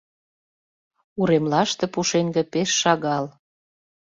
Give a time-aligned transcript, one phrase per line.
[1.19, 3.25] Уремлаште пушеҥге пеш шагал.